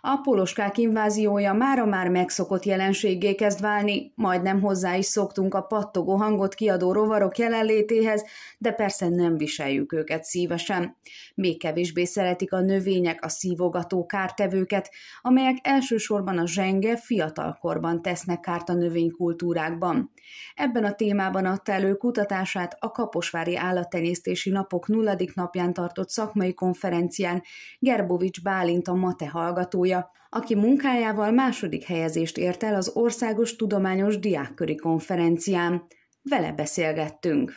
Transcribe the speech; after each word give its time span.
A 0.00 0.16
poloskák 0.16 0.78
inváziója 0.78 1.52
mára 1.52 1.84
már 1.84 2.08
megszokott 2.08 2.64
jelenséggé 2.64 3.34
kezd 3.34 3.60
válni, 3.60 4.12
majdnem 4.14 4.60
hozzá 4.60 4.94
is 4.96 5.04
szoktunk 5.04 5.54
a 5.54 5.60
pattogó 5.60 6.16
hangot 6.16 6.54
kiadó 6.54 6.92
rovarok 6.92 7.38
jelenlétéhez, 7.38 8.24
de 8.58 8.72
persze 8.72 9.08
nem 9.08 9.36
viseljük 9.36 9.92
őket 9.92 10.24
szívesen. 10.24 10.96
Még 11.34 11.58
kevésbé 11.58 12.04
szeretik 12.04 12.52
a 12.52 12.60
növények 12.60 13.24
a 13.24 13.28
szívogató 13.28 14.06
kártevőket, 14.06 14.90
amelyek 15.20 15.56
elsősorban 15.62 16.38
a 16.38 16.46
zsenge 16.46 16.96
fiatalkorban 16.96 18.02
tesznek 18.02 18.40
kárt 18.40 18.68
a 18.68 18.74
növénykultúrákban. 18.74 20.10
Ebben 20.54 20.84
a 20.84 20.94
témában 20.94 21.44
adta 21.44 21.72
elő 21.72 21.94
kutatását 21.94 22.76
a 22.78 22.90
Kaposvári 22.90 23.56
Állattenyésztési 23.56 24.50
Napok 24.50 24.88
nulladik 24.88 25.34
napján 25.34 25.72
tartott 25.72 26.08
szakmai 26.08 26.54
konferencián 26.54 27.42
Gerbovics 27.78 28.42
Bálint 28.42 28.88
a 28.88 28.94
MATE 28.94 29.28
hallgatója, 29.28 29.87
aki 30.30 30.54
munkájával 30.54 31.30
második 31.30 31.84
helyezést 31.84 32.38
ért 32.38 32.62
el 32.62 32.74
az 32.74 32.90
Országos 32.94 33.56
Tudományos 33.56 34.18
Diákköri 34.18 34.76
Konferencián. 34.76 35.86
Vele 36.22 36.52
beszélgettünk. 36.52 37.52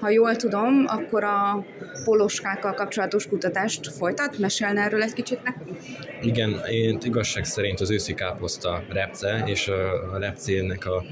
Ha 0.00 0.10
jól 0.10 0.36
tudom, 0.36 0.84
akkor 0.86 1.24
a 1.24 1.64
poloskákkal 2.04 2.74
kapcsolatos 2.74 3.26
kutatást 3.26 3.92
folytat? 3.92 4.38
Mesélne 4.38 4.80
erről 4.80 5.02
egy 5.02 5.12
kicsit 5.12 5.42
nekünk? 5.42 5.78
Igen, 6.22 6.60
én 6.70 6.98
igazság 7.02 7.44
szerint 7.44 7.80
az 7.80 7.90
őszi 7.90 8.14
káposzta 8.14 8.84
repce 8.88 9.42
és 9.46 9.68
a 10.12 10.18
repcének 10.18 10.86
a 10.86 11.02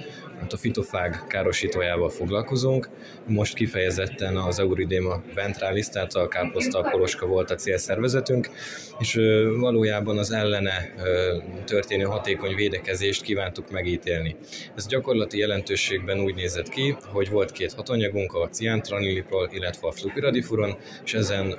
a 0.49 0.57
fitofág 0.57 1.25
károsítójával 1.29 2.09
foglalkozunk. 2.09 2.89
Most 3.27 3.55
kifejezetten 3.55 4.37
az 4.37 4.59
Euridema 4.59 5.23
ventralis, 5.35 5.89
tehát 5.89 6.15
a 6.15 6.29
káposzta 6.29 6.79
a 6.79 6.91
poloska 6.91 7.27
volt 7.27 7.51
a 7.51 7.55
célszervezetünk, 7.55 8.51
és 8.99 9.15
valójában 9.59 10.19
az 10.19 10.31
ellene 10.31 10.95
történő 11.65 12.05
hatékony 12.05 12.55
védekezést 12.55 13.23
kívántuk 13.23 13.71
megítélni. 13.71 14.37
Ez 14.77 14.87
gyakorlati 14.87 15.39
jelentőségben 15.39 16.21
úgy 16.21 16.35
nézett 16.35 16.69
ki, 16.69 16.97
hogy 17.13 17.31
volt 17.31 17.53
két 17.53 17.73
hatanyagunk, 17.73 18.35
a 18.35 18.49
ciantranilipol, 18.49 19.49
illetve 19.53 19.89
a 19.89 19.93
flupiradifuron, 19.93 20.77
és 21.05 21.15
ezen 21.15 21.55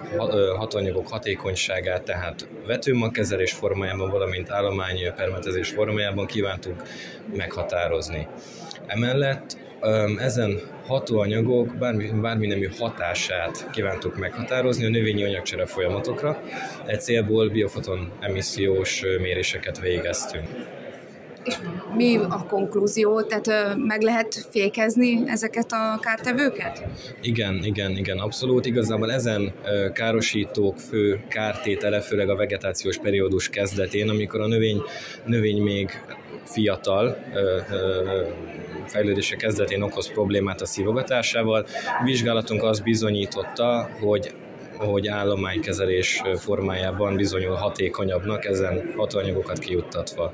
hatanyagok 0.58 1.08
hatékonyságát, 1.08 2.04
tehát 2.04 2.48
vetőmagkezelés 2.68 3.52
formájában, 3.52 4.10
valamint 4.10 4.50
állomány 4.50 5.14
permetezés 5.16 5.70
formájában 5.70 6.26
kívántuk 6.26 6.82
meghatározni. 7.36 8.28
Emellett 8.88 9.58
ezen 10.18 10.60
hatóanyagok 10.88 11.76
bármi, 11.78 12.10
bármi 12.22 12.48
nemű 12.48 12.70
hatását 12.80 13.70
kívántuk 13.72 14.18
meghatározni 14.18 14.86
a 14.86 14.90
növényi 14.90 15.24
anyagcsere 15.24 15.66
folyamatokra. 15.66 16.42
Egy 16.86 17.02
célból 17.02 17.50
biofoton 17.50 18.12
emissziós 18.20 19.02
méréseket 19.02 19.80
végeztünk. 19.80 20.48
És 21.44 21.58
mi 21.96 22.18
a 22.18 22.46
konklúzió? 22.50 23.22
Tehát 23.22 23.76
meg 23.76 24.02
lehet 24.02 24.48
fékezni 24.50 25.24
ezeket 25.26 25.72
a 25.72 26.00
kártevőket? 26.00 26.86
Igen, 27.22 27.64
igen, 27.64 27.98
igen, 27.98 28.18
abszolút. 28.18 28.66
Igazából 28.66 29.12
ezen 29.12 29.54
károsítók 29.94 30.78
fő 30.78 31.24
kártétele, 31.28 32.02
főleg 32.02 32.30
a 32.30 32.36
vegetációs 32.36 32.98
periódus 32.98 33.50
kezdetén, 33.50 34.10
amikor 34.10 34.42
a 34.42 34.48
növény, 34.48 34.82
növény 35.26 35.62
még 35.62 35.90
fiatal 36.44 37.18
fejlődése 38.86 39.36
kezdetén 39.36 39.82
okoz 39.82 40.12
problémát 40.12 40.62
a 40.62 40.66
szívogatásával. 40.66 41.66
A 42.02 42.04
vizsgálatunk 42.04 42.64
azt 42.64 42.84
bizonyította, 42.84 43.90
hogy 44.00 44.34
hogy 44.78 45.08
állománykezelés 45.08 46.22
formájában 46.36 47.16
bizonyul 47.16 47.56
hatékonyabbnak 47.56 48.46
ezen 48.46 48.94
hatóanyagokat 48.96 49.60
kijuttatva. 49.60 50.34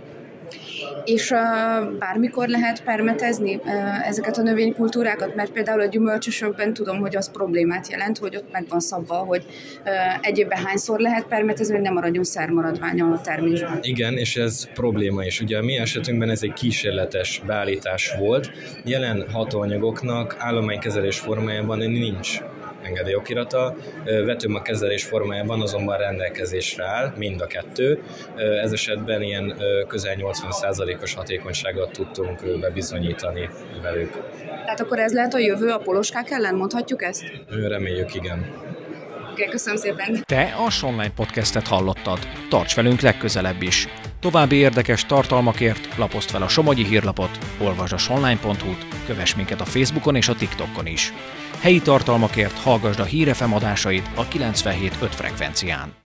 És 1.05 1.31
uh, 1.31 1.39
bármikor 1.99 2.47
lehet 2.47 2.83
permetezni 2.83 3.59
ezeket 4.03 4.37
a 4.37 4.41
növénykultúrákat, 4.41 5.35
mert 5.35 5.51
például 5.51 5.81
a 5.81 5.85
gyümölcsösökben 5.85 6.73
tudom, 6.73 6.99
hogy 6.99 7.15
az 7.15 7.31
problémát 7.31 7.87
jelent, 7.89 8.17
hogy 8.17 8.35
ott 8.35 8.51
meg 8.51 8.65
van 8.69 8.79
szabva, 8.79 9.15
hogy 9.15 9.45
egy 10.21 10.37
évben 10.37 10.65
hányszor 10.65 10.99
lehet 10.99 11.25
permetezni, 11.25 11.73
hogy 11.73 11.83
nem 11.83 11.93
maradjon 11.93 12.23
szermaradvány 12.23 13.01
a 13.01 13.21
termésben. 13.21 13.79
Igen, 13.81 14.17
és 14.17 14.35
ez 14.35 14.67
probléma 14.73 15.23
is. 15.23 15.41
Ugye 15.41 15.57
a 15.57 15.61
mi 15.61 15.77
esetünkben 15.77 16.29
ez 16.29 16.43
egy 16.43 16.53
kísérletes 16.53 17.41
beállítás 17.45 18.13
volt. 18.19 18.51
Jelen 18.83 19.25
hatóanyagoknak 19.31 20.35
állománykezelés 20.39 21.19
formájában 21.19 21.77
nincs 21.77 22.39
engedélyokirata, 22.87 23.75
vetőmag 24.25 24.61
kezelés 24.61 25.03
formájában 25.03 25.61
azonban 25.61 25.97
rendelkezésre 25.97 26.85
áll, 26.85 27.13
mind 27.17 27.41
a 27.41 27.47
kettő. 27.47 28.03
Ez 28.63 28.71
esetben 28.71 29.21
ilyen 29.21 29.61
közel 29.87 30.15
80%-os 30.17 31.13
hatékonyságot 31.13 31.91
tudtunk 31.91 32.59
bebizonyítani 32.59 33.49
velük. 33.81 34.11
Tehát 34.45 34.79
akkor 34.79 34.99
ez 34.99 35.13
lehet 35.13 35.33
a 35.33 35.37
jövő 35.37 35.69
a 35.69 35.77
poloskák 35.77 36.29
ellen, 36.29 36.55
mondhatjuk 36.55 37.03
ezt? 37.03 37.23
Reméljük, 37.49 38.15
igen. 38.15 38.45
Oké, 39.37 39.45
okay, 39.45 39.57
köszönöm 39.57 39.79
szépen. 39.79 40.23
Te 40.25 40.55
a 40.65 40.69
Sonline 40.69 41.11
Podcastet 41.11 41.67
hallottad. 41.67 42.19
Tarts 42.49 42.75
velünk 42.75 43.01
legközelebb 43.01 43.61
is. 43.61 43.87
További 44.19 44.55
érdekes 44.55 45.05
tartalmakért 45.05 45.97
lapozd 45.97 46.29
fel 46.29 46.41
a 46.41 46.47
Somogyi 46.47 46.85
hírlapot, 46.85 47.37
olvasd 47.61 47.93
a 47.93 47.97
sonline.hu-t, 47.97 49.05
kövess 49.05 49.35
minket 49.35 49.61
a 49.61 49.65
Facebookon 49.65 50.15
és 50.15 50.27
a 50.27 50.35
TikTokon 50.35 50.85
is. 50.85 51.13
Helyi 51.59 51.81
tartalmakért 51.81 52.59
hallgasd 52.59 52.99
a 52.99 53.03
Hírefem 53.03 53.53
adásait 53.53 54.09
a 54.15 54.27
97.5 54.27 54.91
frekvencián. 55.09 56.05